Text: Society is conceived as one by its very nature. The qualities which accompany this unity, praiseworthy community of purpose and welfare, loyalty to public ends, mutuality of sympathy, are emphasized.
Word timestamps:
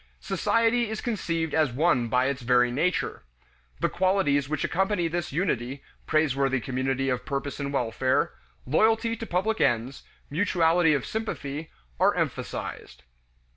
Society 0.19 0.89
is 0.89 0.99
conceived 0.99 1.53
as 1.53 1.71
one 1.71 2.07
by 2.07 2.25
its 2.25 2.41
very 2.41 2.71
nature. 2.71 3.21
The 3.81 3.89
qualities 3.89 4.49
which 4.49 4.63
accompany 4.63 5.07
this 5.07 5.31
unity, 5.31 5.83
praiseworthy 6.07 6.59
community 6.59 7.07
of 7.09 7.23
purpose 7.23 7.59
and 7.59 7.71
welfare, 7.71 8.33
loyalty 8.65 9.15
to 9.15 9.25
public 9.27 9.61
ends, 9.61 10.01
mutuality 10.31 10.95
of 10.95 11.05
sympathy, 11.05 11.69
are 11.99 12.15
emphasized. 12.15 13.03